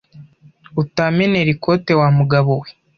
[0.81, 2.67] utamenera ikoti wa mugabowe